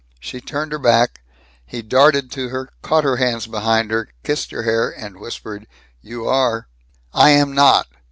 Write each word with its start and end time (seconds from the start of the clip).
She 0.19 0.41
turned 0.41 0.71
her 0.71 0.79
back. 0.79 1.21
He 1.63 1.83
darted 1.83 2.31
to 2.31 2.49
her, 2.49 2.69
caught 2.81 3.03
her 3.03 3.17
hands 3.17 3.45
behind 3.45 3.91
her, 3.91 4.09
kissed 4.23 4.49
her 4.49 4.63
hair, 4.63 4.89
and 4.89 5.19
whispered, 5.19 5.67
"You 6.01 6.27
are!" 6.27 6.67
"I 7.13 7.29
am 7.29 7.53
not!" 7.53 7.85